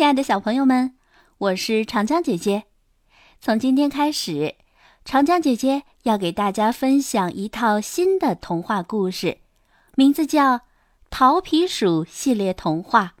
[0.00, 0.96] 亲爱的小朋友们，
[1.36, 2.62] 我是长江姐姐。
[3.38, 4.54] 从今天开始，
[5.04, 9.40] 长江姐姐要给大家分享一套新的童话故事，
[9.96, 10.54] 名字叫
[11.10, 13.16] 《桃皮鼠系列童话》。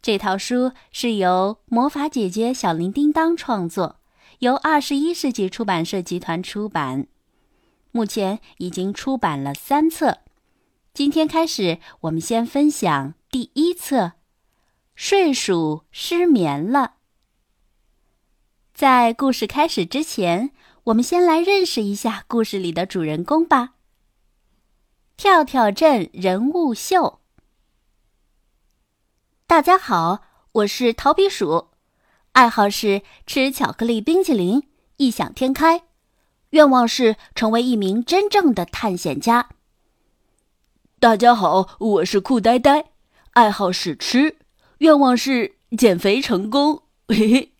[0.00, 4.00] 这套书是由魔法姐姐小铃叮当创作，
[4.38, 7.06] 由二十一世纪出版社集团出版。
[7.92, 10.20] 目前已经出版了三册。
[10.94, 14.12] 今天开始，我们先分享第一册。
[14.96, 16.94] 睡鼠失眠了。
[18.72, 20.52] 在故事开始之前，
[20.84, 23.74] 我们先来认识一下故事里的主人公吧。
[25.18, 27.20] 跳跳镇人物秀。
[29.46, 30.22] 大家好，
[30.52, 31.68] 我是桃皮鼠，
[32.32, 34.66] 爱好是吃巧克力冰淇淋，
[34.96, 35.82] 异想天开，
[36.50, 39.50] 愿望是成为一名真正的探险家。
[40.98, 42.92] 大家好，我是酷呆呆，
[43.32, 44.38] 爱好是吃。
[44.78, 46.82] 愿望是减肥成功。
[47.08, 47.52] 嘿嘿。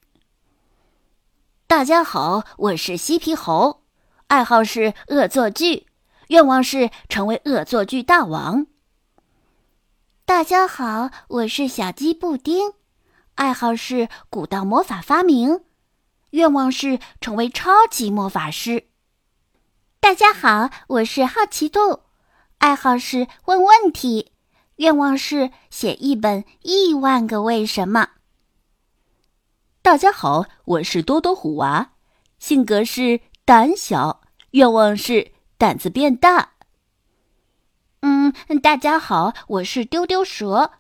[1.67, 3.83] 大家好，我是嬉皮猴，
[4.27, 5.86] 爱好是恶作剧，
[6.28, 8.67] 愿望是成为恶作剧大王。
[10.27, 12.75] 大家好，我是小鸡布丁，
[13.36, 15.64] 爱好是古道魔法发明，
[16.30, 18.89] 愿望是成为超级魔法师。
[20.01, 22.01] 大家好，我是好奇兔，
[22.58, 24.33] 爱好是问问题。
[24.77, 28.01] 愿望是写一本《亿万个为什么》。
[29.81, 31.93] 大家好，我是多多虎娃，
[32.39, 36.51] 性格是胆小，愿望是胆子变大。
[38.01, 40.73] 嗯，大家好，我是丢丢蛇，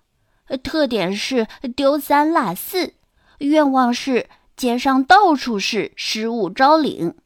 [0.62, 2.92] 特点是丢三落四，
[3.38, 7.16] 愿望是街上到处是失物招领。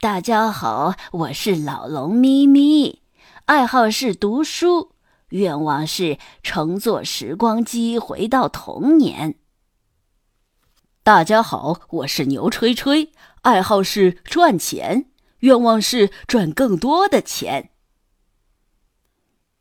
[0.00, 3.02] 大家好，我是老龙咪咪，
[3.44, 4.89] 爱好是读书。
[5.30, 9.36] 愿望是乘坐时光机回到童年。
[11.02, 15.06] 大家好，我是牛吹吹，爱好是赚钱，
[15.40, 17.70] 愿望是赚更多的钱。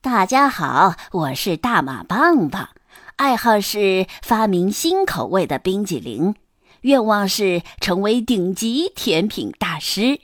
[0.02, 2.70] 大家好，我是大马棒棒，
[3.18, 6.36] 爱好是发明新口味的冰激凌，
[6.82, 10.20] 愿望是成为顶级甜品大师。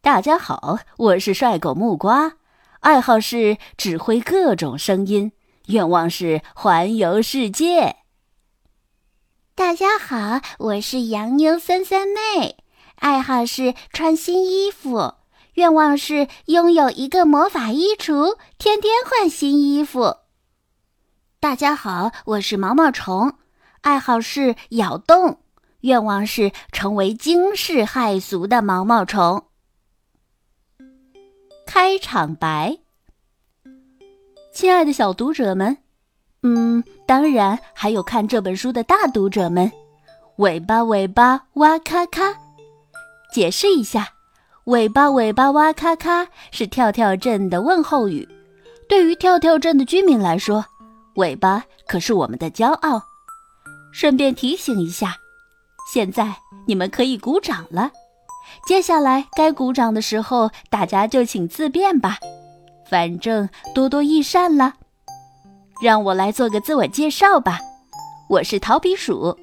[0.00, 2.39] 大家好，我是帅狗木瓜。
[2.80, 5.32] 爱好是指挥各种声音，
[5.66, 7.96] 愿望是环游世界。
[9.54, 12.56] 大家好，我是洋妞三三妹，
[12.94, 15.16] 爱好是穿新衣服，
[15.54, 20.16] 愿望是拥有一个魔法衣橱，天天换新衣服。
[21.38, 23.34] 大家好，我是毛毛虫，
[23.82, 25.40] 爱好是咬洞，
[25.82, 29.44] 愿望是成为惊世骇俗的毛毛虫。
[31.72, 32.78] 开场白，
[34.52, 35.78] 亲爱的小读者们，
[36.42, 39.70] 嗯，当然还有看这本书的大读者们，
[40.38, 42.34] 尾巴尾巴哇咔咔，
[43.32, 44.08] 解释一下，
[44.64, 48.28] 尾巴尾巴哇咔咔是跳跳镇的问候语。
[48.88, 50.64] 对于跳跳镇的居民来说，
[51.14, 53.00] 尾巴可是我们的骄傲。
[53.92, 55.16] 顺便提醒一下，
[55.92, 56.34] 现在
[56.66, 57.92] 你们可以鼓掌了。
[58.66, 62.18] 接下来该鼓掌的时候，大家就请自便吧，
[62.88, 64.74] 反正多多益善了。
[65.82, 67.58] 让我来做个自我介绍吧，
[68.28, 69.36] 我是桃皮鼠，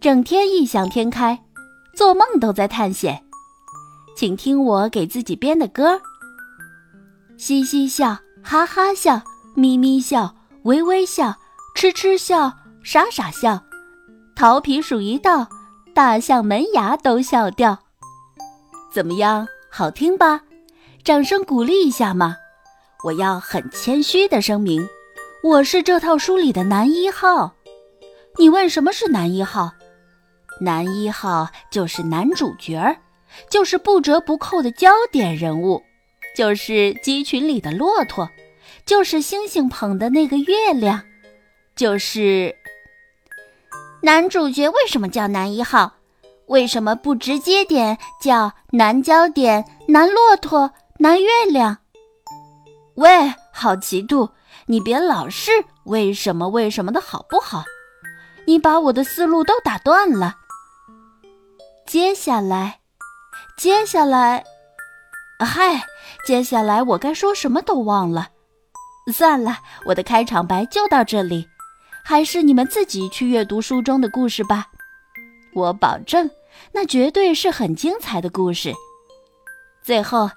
[0.00, 1.38] 整天异想天开，
[1.94, 3.22] 做梦都在探险。
[4.16, 6.00] 请听我给自己编的歌：
[7.38, 9.22] 嘻嘻笑，哈哈笑，
[9.54, 10.34] 咪咪笑，
[10.64, 11.34] 微微笑，
[11.74, 13.62] 痴痴笑，傻傻笑。
[14.34, 15.48] 桃皮鼠一到，
[15.94, 17.78] 大象门牙都笑掉。
[18.92, 20.42] 怎么样，好听吧？
[21.04, 22.36] 掌声鼓励一下嘛！
[23.04, 24.88] 我要很谦虚的声明，
[25.42, 27.54] 我是这套书里的男一号。
[28.38, 29.72] 你问什么是男一号？
[30.60, 32.96] 男一号就是男主角儿，
[33.50, 35.82] 就是不折不扣的焦点人物，
[36.34, 38.28] 就是鸡群里的骆驼，
[38.86, 41.02] 就是星星捧的那个月亮，
[41.76, 42.56] 就是
[44.02, 44.68] 男主角。
[44.70, 45.95] 为什么叫男一号？
[46.46, 51.78] 为什么不直接点叫南焦点、南骆驼、南月亮？
[52.94, 54.30] 喂，好奇度，
[54.66, 55.50] 你别老是
[55.84, 57.64] 为什么为什么的好不好？
[58.46, 60.36] 你把我的思路都打断了。
[61.84, 62.78] 接下来，
[63.58, 64.44] 接下来，
[65.40, 65.82] 嗨，
[66.24, 68.28] 接下来我该说什么都忘了。
[69.12, 71.48] 算了，我的开场白就到这里，
[72.04, 74.68] 还是你们自己去阅读书中的故事吧。
[75.56, 76.30] 我保证，
[76.72, 78.74] 那绝对是很精彩的故事。
[79.82, 80.28] 最后，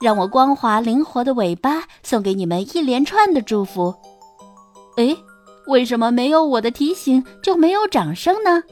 [0.00, 3.92] 让我光滑灵活的尾巴送给你们一连串的祝福。
[4.96, 5.16] 诶，
[5.66, 8.62] 为什么没有我的提醒就没有掌声呢？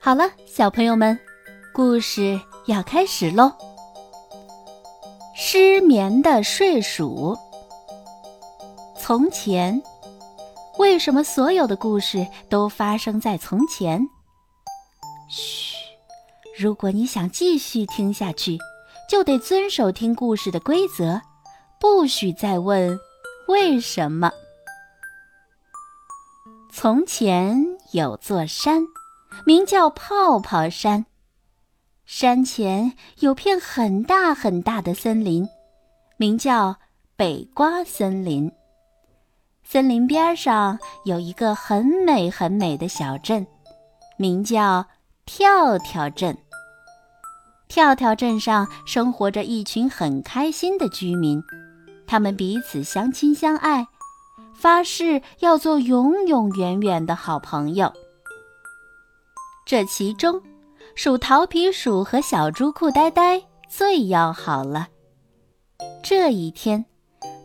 [0.00, 1.18] 好了，小朋友们，
[1.74, 3.52] 故事要开始喽。
[5.34, 7.36] 失眠的睡鼠。
[8.96, 9.82] 从前，
[10.78, 14.08] 为什么所有的故事都发生在从前？
[15.28, 15.74] 嘘，
[16.56, 18.56] 如果你想继续听下去，
[19.08, 21.20] 就得遵守听故事的规则，
[21.80, 22.98] 不许再问
[23.48, 24.30] 为什么。
[26.72, 27.56] 从前
[27.92, 28.82] 有座山，
[29.44, 31.06] 名叫泡泡山。
[32.06, 35.48] 山前有片很大很大的森林，
[36.16, 36.76] 名叫
[37.16, 38.50] 北瓜森林。
[39.70, 43.46] 森林边上有一个很美很美的小镇，
[44.16, 44.86] 名叫
[45.26, 46.34] 跳跳镇。
[47.68, 51.42] 跳跳镇上生活着一群很开心的居民，
[52.06, 53.86] 他们彼此相亲相爱。
[54.54, 57.92] 发誓要做永永远远的好朋友。
[59.66, 60.40] 这其中，
[60.94, 64.88] 数桃皮鼠和小猪酷呆呆最要好了。
[66.02, 66.86] 这一天，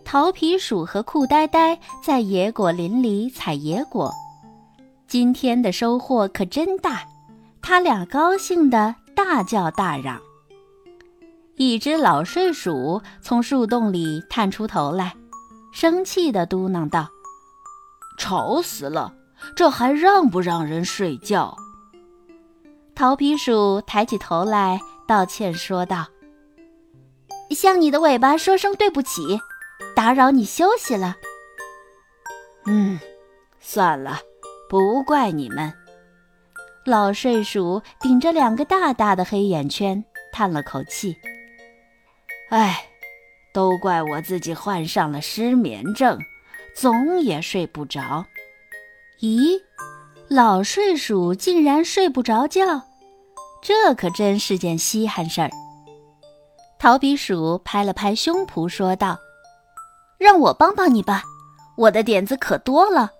[0.05, 4.11] 桃皮鼠和酷呆呆在野果林里采野果，
[5.07, 7.03] 今天的收获可真大，
[7.61, 10.19] 他俩高兴的大叫大嚷。
[11.55, 15.13] 一只老睡鼠从树洞里探出头来。
[15.71, 17.09] 生气的嘟囔道
[18.19, 19.11] ：“吵死了，
[19.55, 21.57] 这还让不让人睡觉？”
[22.93, 26.05] 桃皮鼠抬起头来，道歉说道
[27.49, 29.39] ：“向你的尾巴说声对不起，
[29.95, 31.17] 打扰你休息了。
[32.65, 32.99] ”“嗯，
[33.59, 34.19] 算了，
[34.69, 35.73] 不怪你们。”
[36.85, 41.15] 老睡鼠顶着两个大大的黑眼圈，叹了口气
[42.49, 42.87] ：“哎。”
[43.53, 46.17] 都怪我自己患上了失眠症，
[46.75, 48.25] 总也睡不着。
[49.19, 49.61] 咦，
[50.27, 52.81] 老睡鼠竟然睡不着觉，
[53.61, 55.51] 这可真是件稀罕事儿。
[56.79, 59.19] 桃皮鼠拍了拍胸脯说道
[60.23, 61.23] ：“让我帮帮你吧，
[61.75, 63.11] 我的点子可多了。”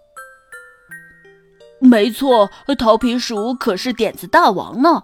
[1.79, 5.03] 没错，桃皮鼠可是点子大王呢。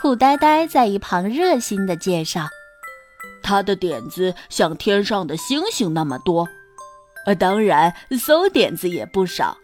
[0.00, 2.48] 酷呆呆在一旁热心的介绍。
[3.42, 6.48] 他的点子像天上的星星那么多，
[7.26, 9.58] 呃，当然馊点子也不少。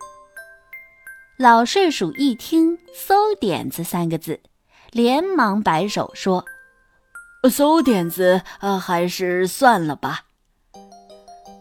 [1.39, 4.41] 老睡鼠一听“馊点子”三个字，
[4.91, 6.45] 连忙摆手说
[7.49, 10.25] ：“馊点子，呃，还是算了吧。”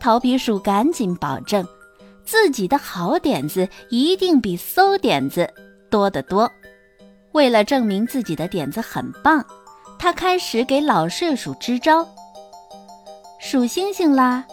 [0.05, 1.67] 桃皮鼠赶紧保证，
[2.23, 5.51] 自己的好点子一定比馊点子
[5.89, 6.47] 多得多。
[7.31, 9.43] 为了证明自己的点子很棒。
[9.97, 12.07] 他开始给老睡鼠支招：
[13.39, 14.45] 数星星啦，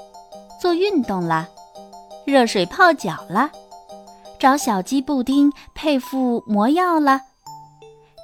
[0.58, 1.46] 做运动啦，
[2.24, 3.50] 热水泡脚啦，
[4.38, 7.20] 找小鸡布丁配副魔药啦。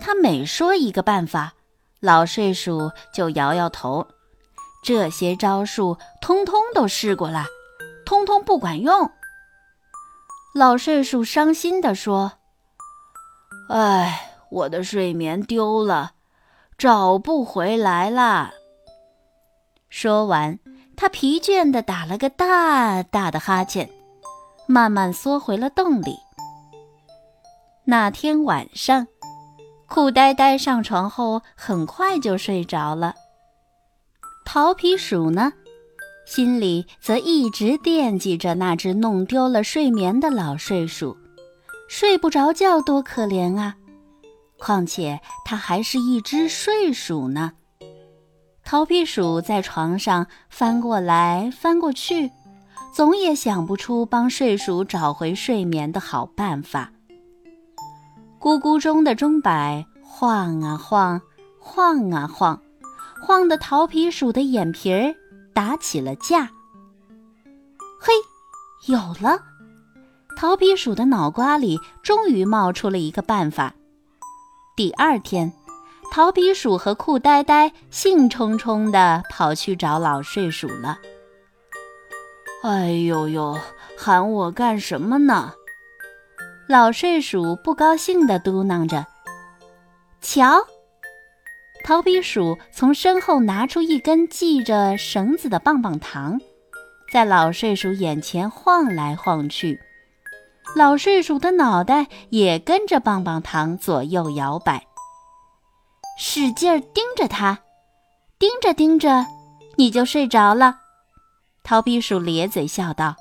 [0.01, 1.53] 他每说一个办法，
[2.01, 4.07] 老睡鼠就摇摇头。
[4.83, 7.45] 这些招数通通都试过了，
[8.07, 9.11] 通通不管用。
[10.55, 12.33] 老睡鼠伤心地说
[13.69, 16.13] ：“唉，我的睡眠丢了。”
[16.79, 18.53] 找不回来啦！
[19.91, 20.61] 说完，
[20.97, 23.91] 他疲倦地打了个大大的哈欠，
[24.69, 26.17] 慢慢缩回了洞里。
[27.83, 29.09] 那天晚上，
[29.89, 33.17] 酷呆呆上床后很快就睡着了。
[34.51, 35.53] 桃皮鼠呢，
[36.25, 41.15] 心里则一直惦记着那只弄丢了睡眠的老睡鼠，
[41.87, 43.77] 睡不着觉多可怜啊！
[44.57, 47.53] 况且它还是一只睡鼠呢。
[48.65, 52.31] 桃皮鼠在床上翻过来翻过去，
[52.91, 56.91] 总也想不出帮睡鼠找回睡眠的好办法。
[58.41, 61.21] 咕咕中的钟摆晃啊晃，
[61.61, 62.59] 晃啊晃，
[63.21, 65.15] 晃得桃皮鼠的眼皮儿
[65.55, 66.51] 打起了架。
[68.01, 68.13] 嘿，
[68.87, 69.41] 有了！
[70.37, 73.75] 桃皮鼠的脑瓜里终于冒出了一个办法。
[74.77, 75.53] 第二天，
[76.13, 80.99] 桃皮鼠和酷呆呆兴冲冲地跑去找老睡鼠了。
[82.63, 83.59] 哎呦呦，
[83.97, 85.53] 喊我干什么呢？
[86.69, 89.05] 老睡鼠不高兴地嘟囔着。
[90.21, 90.65] 瞧，
[91.89, 96.39] 桃皮鼠从身后拿出一根系着绳子的棒棒糖，
[97.11, 99.81] 在老睡鼠眼前晃来晃去。
[100.77, 104.87] 老睡鼠的脑袋也跟着棒棒糖左右摇摆，
[106.19, 107.61] 使劲儿盯着它，
[108.39, 109.25] 盯着盯着，
[109.77, 110.81] 你就睡着了。
[111.65, 113.17] 桃皮鼠咧嘴笑道：“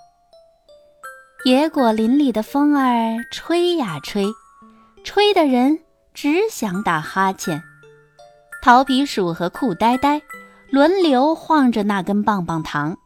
[1.48, 4.26] 野果林里的风儿吹呀吹，
[5.06, 5.80] 吹的人
[6.14, 7.64] 只想打哈欠。
[8.62, 10.22] 桃皮鼠和酷呆呆
[10.70, 12.98] 轮流晃着那根棒棒糖，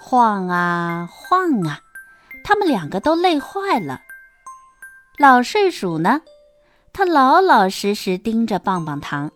[0.00, 1.80] 晃啊晃啊，
[2.42, 4.00] 他们两个都累坏了。
[5.18, 6.22] 老睡鼠呢，
[6.92, 9.30] 他老老实实盯着棒棒糖，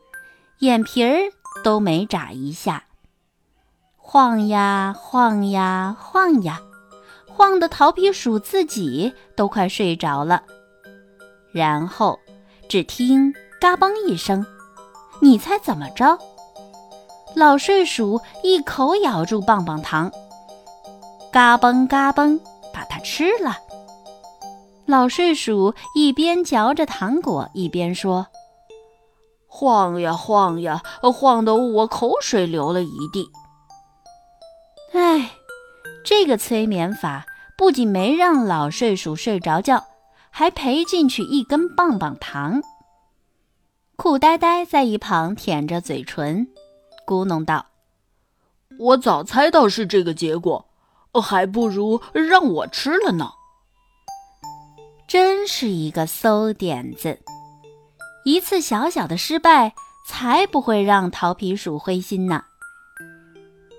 [0.61, 1.30] 眼皮儿
[1.62, 2.85] 都没眨一下。
[3.97, 6.59] 晃呀晃呀晃呀，
[7.26, 10.42] 晃得桃皮鼠自己都快睡着了。
[11.52, 12.19] 然后，
[12.69, 14.47] 只听“嘎嘣”一声。
[15.22, 16.18] 你猜怎么着？
[17.34, 20.10] 老睡鼠一口咬住棒棒糖，
[21.30, 22.40] 嘎嘣嘎嘣，
[22.72, 23.56] 把它吃了。
[24.86, 28.26] 老睡鼠一边嚼着糖果，一边说
[29.46, 30.82] ：“晃呀晃呀，
[31.14, 33.30] 晃得我口水流了一地。”
[34.92, 35.30] 哎，
[36.04, 37.24] 这个催眠法
[37.56, 39.84] 不仅没让老睡鼠睡着觉，
[40.30, 42.60] 还赔进去一根棒棒糖。
[44.02, 46.49] 酷呆呆在一旁舔着嘴唇，
[47.07, 47.66] 咕哝道
[48.80, 50.71] ：“我早猜到是这个结果，
[51.23, 53.33] 还不如让我吃了呢。”
[55.07, 57.19] 真是一个馊点子！
[58.25, 59.75] 一次小小的失败，
[60.07, 62.45] 才不会让桃皮鼠灰心呢。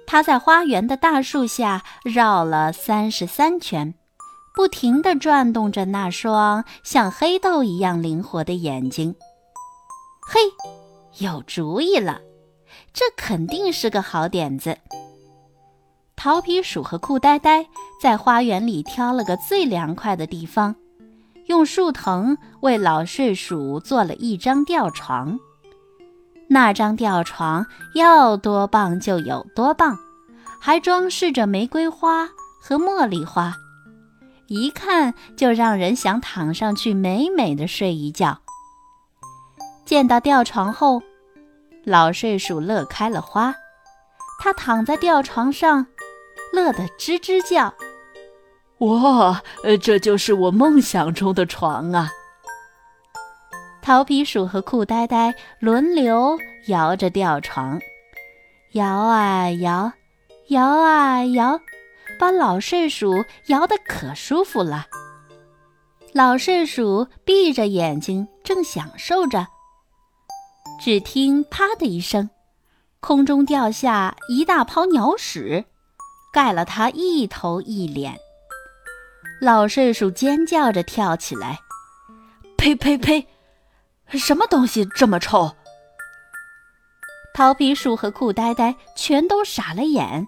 [0.05, 3.95] 他在花园的大树下绕了三十三圈，
[4.53, 9.15] 不停地转动着那双像黑豆一样灵活的眼睛。
[10.33, 10.39] 嘿，
[11.17, 12.21] 有主意了！
[12.93, 14.77] 这肯定是个好点子。
[16.15, 17.67] 桃皮鼠和酷呆呆
[18.01, 20.73] 在花园里挑了个最凉快的地方，
[21.47, 25.37] 用树藤为老睡鼠做了一张吊床。
[26.47, 29.97] 那张吊床要多棒就有多棒，
[30.61, 32.29] 还装饰着玫瑰花
[32.61, 33.53] 和茉莉花，
[34.47, 38.40] 一看就让人想躺上去美美的睡一觉。
[39.91, 41.03] 见到吊床后，
[41.83, 43.53] 老睡鼠乐开了花。
[44.39, 45.85] 他躺在吊床上，
[46.53, 47.73] 乐得吱吱叫。
[48.77, 49.43] 哇，
[49.81, 52.09] 这就是我梦想中的床啊！
[53.81, 57.77] 桃皮鼠和酷呆呆轮流摇着吊床，
[58.71, 59.91] 摇啊摇，
[60.47, 61.59] 摇啊摇，
[62.17, 64.85] 把老睡鼠摇得可舒服了。
[66.13, 69.45] 老睡鼠闭着眼睛，正享受着。
[70.83, 72.31] 只听“啪”的一声，
[73.01, 75.65] 空中掉下一大泡鸟屎，
[76.33, 78.17] 盖了他一头一脸。
[79.39, 81.59] 老睡鼠尖叫着跳起来
[82.57, 83.27] ：“呸呸呸！
[84.07, 85.55] 什么东西这么臭？”
[87.35, 90.27] 桃皮鼠和酷呆呆全都傻了眼。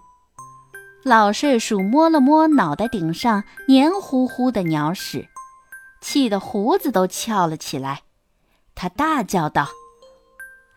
[1.03, 5.27] 老睡鼠摸了摸脑袋顶上黏糊糊的鸟屎，
[5.99, 8.03] 气得胡子都翘了起来。
[8.75, 9.67] 他大叫道。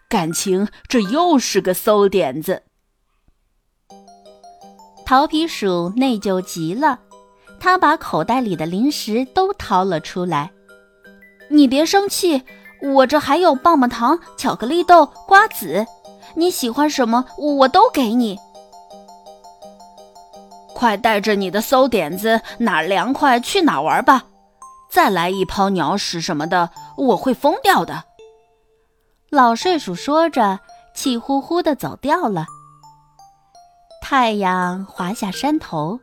[0.08, 2.62] 感情这又是个馊点子。
[5.04, 7.00] 桃皮鼠内疚极了，
[7.58, 10.52] 他把口袋里的零食都掏了出来。
[11.48, 12.42] 你别生气，
[12.82, 15.86] 我这还有棒棒糖、巧克力豆、瓜子，
[16.34, 18.38] 你喜欢什么我都给你。
[20.74, 24.24] 快带着你的馊点子哪凉快去哪玩吧！
[24.90, 28.04] 再来一泡鸟屎什么的，我会疯掉的。
[29.36, 30.60] 老睡鼠说着，
[30.94, 32.46] 气呼呼地走掉了。
[34.00, 36.00] 太阳滑下山头，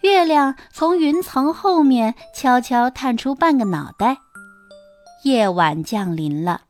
[0.00, 4.16] 月亮从云层后面悄悄探出半个脑袋。
[5.22, 6.62] 夜晚降临了。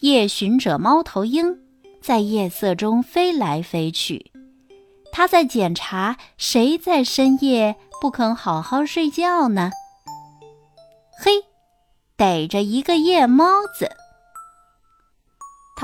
[0.00, 1.56] 夜巡者猫头鹰
[2.02, 4.32] 在夜色中飞来飞去，
[5.12, 9.70] 它在检查谁在深夜不肯好好睡觉呢。
[11.22, 11.44] 嘿，
[12.16, 13.88] 逮着一个夜猫子！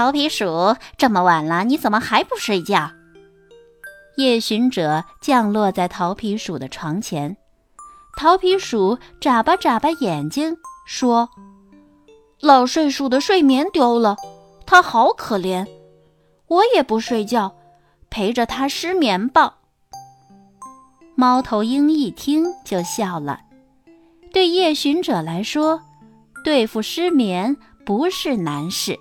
[0.00, 2.90] 桃皮鼠，这么晚了，你怎么还不睡觉？
[4.16, 7.36] 夜巡者降落在桃皮鼠的床前，
[8.16, 11.28] 桃皮鼠眨巴眨巴眼睛，说
[12.40, 14.16] ：“老睡鼠的睡眠丢了，
[14.64, 15.68] 它好可怜，
[16.46, 17.54] 我也不睡觉，
[18.08, 19.58] 陪着它失眠吧。”
[21.14, 23.38] 猫头鹰一听就笑了。
[24.32, 25.82] 对夜巡者来说，
[26.42, 27.54] 对付失眠
[27.84, 28.98] 不是难事。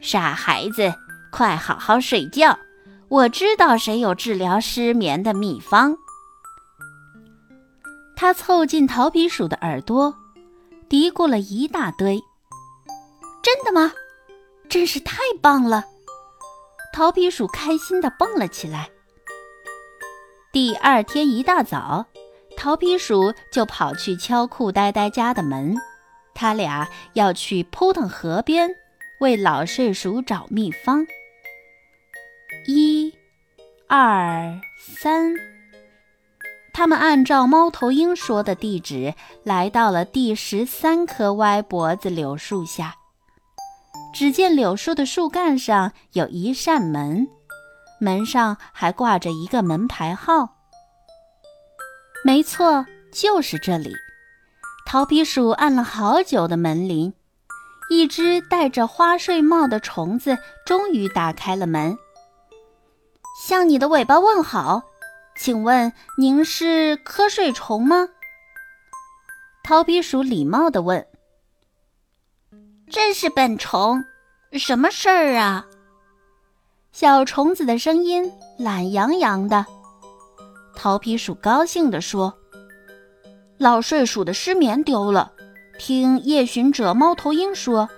[0.00, 0.94] 傻孩子，
[1.30, 2.58] 快好好睡觉！
[3.08, 5.96] 我知道谁有治疗失眠的秘方。
[8.16, 10.14] 他凑近桃皮鼠的耳朵，
[10.88, 12.20] 嘀咕了一大堆。
[13.42, 13.92] 真的吗？
[14.68, 15.84] 真是太棒了！
[16.92, 18.90] 桃皮鼠开心地蹦了起来。
[20.52, 22.06] 第二天一大早，
[22.56, 25.76] 桃皮鼠就跑去敲酷呆呆家的门。
[26.34, 28.70] 他俩要去扑腾河边
[29.20, 31.06] 为老睡鼠找秘方。
[32.66, 33.14] 一、
[33.86, 35.34] 二、三，
[36.72, 42.96] 他们按照猫头鹰说的地址来到了第十三棵歪脖子柳树下。
[44.14, 47.28] 只见柳树的树干上有一扇门，
[48.00, 50.56] 门上还挂着一个门牌号。
[52.24, 53.92] 没错，就是这里。
[54.86, 57.12] 桃皮鼠按了好久的门铃，
[57.90, 61.98] 一只戴着花睡帽的虫子终于打开了门。
[63.42, 64.80] 向你的尾巴问好，
[65.36, 68.08] 请问您是瞌睡虫吗？
[69.64, 71.04] 桃皮鼠礼貌地问。
[72.88, 74.04] 正是本虫，
[74.52, 75.66] 什么事儿啊？
[76.92, 79.66] 小虫子的声音懒洋洋的。
[80.76, 82.32] 桃皮鼠高兴地说。
[83.58, 85.32] 老睡鼠的失眠丢了，
[85.80, 87.88] 听夜巡者猫头鹰说，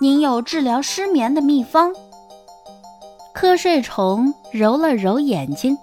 [0.00, 1.92] 您有治疗失眠的秘方。
[3.34, 5.76] 瞌睡虫揉了揉眼睛，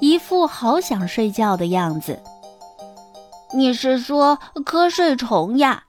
[0.00, 2.20] 一副好想睡觉的样子。
[3.54, 5.84] 你是说瞌睡虫呀？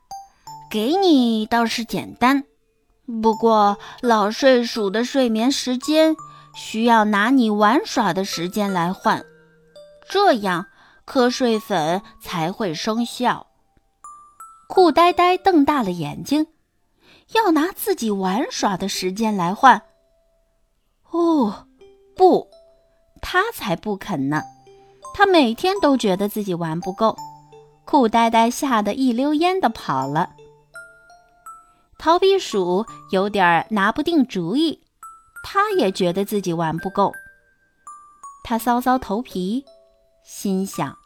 [0.70, 2.44] 给你倒是简单，
[3.24, 6.16] 不过老睡鼠的睡眠时间
[6.54, 9.26] 需要拿你玩耍的时间来换，
[10.08, 10.68] 这样。
[11.08, 13.47] 瞌睡粉才会生效。
[14.68, 16.48] 酷呆呆瞪大了眼睛，
[17.34, 19.82] 要拿自己玩耍的时间来换。
[21.10, 21.68] 哦，
[22.16, 22.48] 不，
[23.22, 24.44] 他才不肯呢！
[25.14, 27.18] 他每天都觉得自己玩不够。
[27.86, 30.32] 酷呆呆吓得一溜烟的跑了。
[31.98, 34.82] 逃避鼠有点拿不定主意，
[35.44, 37.14] 他也觉得自己玩不够。
[38.44, 39.63] 他搔搔头皮。
[40.24, 40.98] 心想：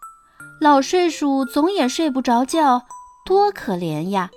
[0.60, 2.84] 老睡鼠总也睡不着觉，
[3.26, 4.30] 多可怜呀！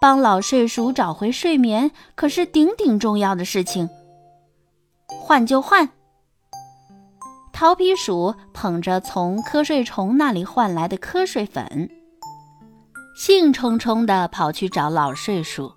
[0.00, 3.88] 帮老睡鼠找回睡眠可是顶顶重要的事情。
[5.06, 5.88] 换就换。
[7.52, 11.88] 桃皮鼠捧着从瞌睡虫那里换来的瞌睡粉，
[13.14, 15.72] 兴冲冲地跑去找老睡鼠。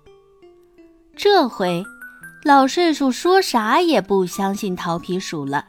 [1.14, 1.84] 这回，
[2.42, 5.66] 老睡鼠说啥也不相信桃皮鼠了。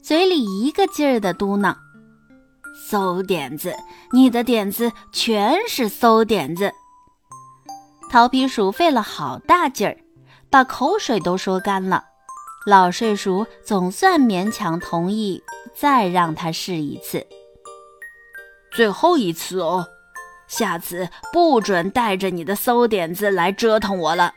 [0.00, 1.76] 嘴里一个劲儿的嘟囔
[2.90, 3.74] ：“馊点子，
[4.12, 6.72] 你的点子全是馊点子。”
[8.10, 9.96] 桃皮鼠费了好大劲儿，
[10.50, 12.04] 把口水都说干了。
[12.66, 15.42] 老睡鼠总算勉强同意
[15.74, 17.26] 再让他试一次，
[18.72, 19.86] 最后一次哦，
[20.46, 24.34] 下次不准带着你的馊点子来折腾我了。”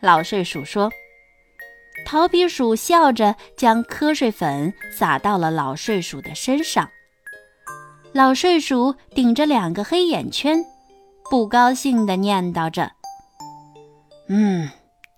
[0.00, 0.90] 老睡鼠说。
[2.06, 6.88] 桃皮鼠笑着将瞌睡粉撒到了老睡鼠的身上。
[8.12, 10.64] 老睡鼠顶着两个黑眼圈，
[11.30, 12.92] 不高兴地念叨着
[14.28, 14.68] ：“嗯，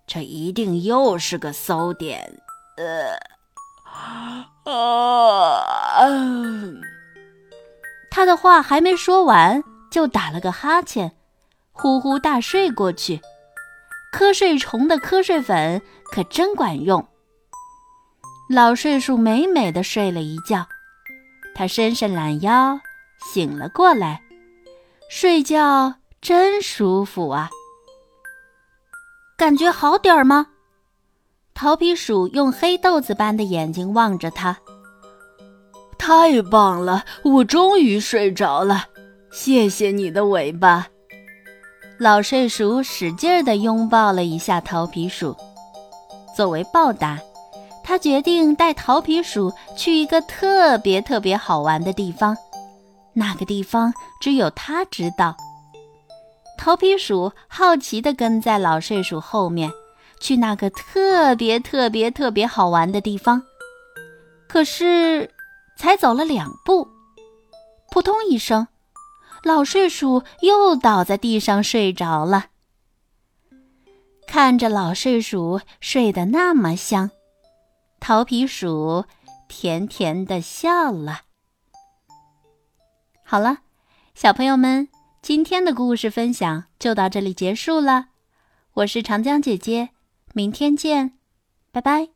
[0.05, 2.41] 这一定又是个馊点。”
[2.77, 5.65] 呃，啊！
[8.09, 11.13] 他的话还没说完，就打了个哈欠，
[11.71, 13.21] 呼呼大睡过去。
[14.13, 17.07] 瞌睡虫的瞌睡粉可真管用。
[18.49, 20.67] 老睡鼠美美的睡了一觉，
[21.53, 22.79] 他伸伸懒腰，
[23.31, 24.21] 醒了过来。
[25.09, 27.49] 睡觉真舒服啊！
[29.37, 30.47] 感觉好点儿吗？
[31.53, 34.57] 桃皮鼠用黑豆子般的眼睛望着他。
[35.97, 38.85] 太棒了，我终于睡着了。
[39.31, 40.87] 谢谢你的尾巴。
[41.99, 45.35] 老睡鼠使劲儿地拥抱了一下桃皮鼠，
[46.35, 47.19] 作为报答，
[47.91, 52.37] 他决定带桃皮鼠去一个特别特别好玩的地方。
[53.11, 55.35] 那个地方只有他知道。
[56.57, 59.69] 桃皮鼠好奇地跟在老睡鼠后面，
[60.21, 63.43] 去那个特别特别特别好玩的地方。
[64.47, 65.29] 可是，
[65.75, 66.87] 才走了两步，
[67.91, 68.69] 扑通一声。
[69.43, 72.45] 老睡鼠又倒在地上睡着了。
[74.25, 77.11] 看着老睡鼠睡得那么香，
[78.01, 79.05] 桃皮鼠
[79.47, 81.21] 甜甜的笑了。
[83.23, 83.59] 好了，
[84.15, 84.89] 小朋友们，
[85.21, 88.07] 今天的故事分享就到这里结束了。
[88.73, 89.91] 我是长江姐姐，
[90.33, 91.19] 明天见，
[91.71, 92.09] 拜拜。